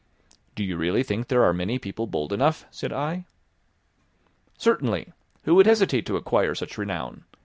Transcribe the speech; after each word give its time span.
"Do 0.55 0.63
you 0.63 0.77
really 0.77 1.03
think 1.03 1.27
there 1.27 1.43
are 1.43 1.53
many 1.53 1.77
people 1.77 2.07
bold 2.07 2.33
enough?" 2.33 2.65
said 2.71 2.91
I. 2.91 3.25
"Certainly; 4.57 5.13
who 5.43 5.53
would 5.53 5.67
hesitate 5.67 6.07
to 6.07 6.15
acquire 6.17 6.55
such 6.55 6.75
renown? 6.75 7.23